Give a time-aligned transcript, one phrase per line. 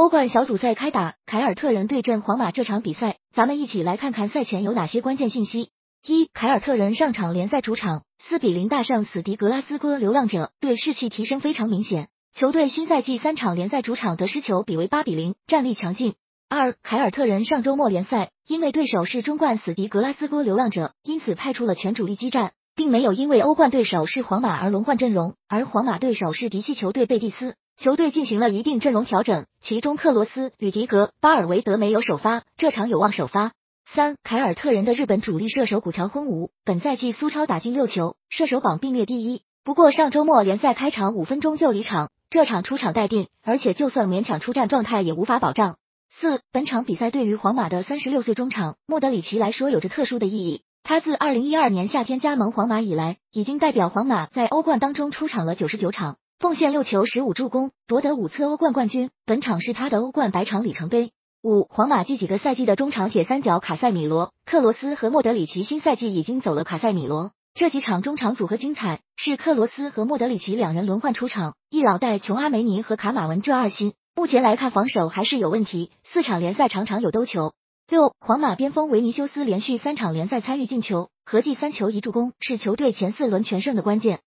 [0.00, 5.72] 欧冠小组赛开打，凯尔特人对阵皇马这场比赛，咱们一起来看看赛前有哪些关键信息。
[6.06, 12.08] 一、凯尔特人上场联赛主场四比零大胜死敌格拉斯哥流浪者，对士气提升非常明显。
[12.32, 16.14] 球队新赛季三场联赛主场得失球比为八比零，战力强劲。
[16.48, 27.54] 二、凯尔特人上周末联赛因为对手是中冠死敌格拉斯哥流浪者，因此派出了全主力激战，并没有因为欧冠对手是皇马而轮换阵容，而皇马对手是嫡系球队贝蒂斯。
[27.82, 33.52] 球队进行了一定阵容调整，其中克罗斯、吕迪格、巴尔维德没有首发，这场有望首发。
[33.86, 39.40] 三，凯尔特人的日本主力射手古桥亨吾，本赛季苏超打进六球，射手榜并列第一。
[39.64, 45.76] 不过上周末联赛开场五分钟就离场，这场出场待定，而且就算勉强出战，状态也无法保障。
[46.10, 56.18] 四，本场比赛对于皇马的三十六岁中场莫德里奇来说有着特殊的意义，他自二零一二年夏天加盟皇马以来，已经代表皇马在欧冠当中出场了九十九场。
[56.40, 59.10] 奉献六球十五助攻，夺得五次欧冠冠军。
[59.26, 61.12] 本场是他的欧冠百场里程碑。
[61.42, 67.32] 五，皇马继几个赛季的中场铁三角卡塞米罗、克罗斯和莫德里奇，新赛季已经走了卡塞米罗。
[67.52, 73.92] 这几场中场组合精彩，是克罗斯和莫德里奇两人轮换出场，一老带琼阿梅尼和卡马文这二新。
[74.16, 77.52] 目前来看防守还是有问题，四场联赛场场有兜球。
[77.86, 84.18] 六，皇马边锋维尼修斯连续三场联赛参与进球，合计三球一助攻，是球队前四轮全胜的关键。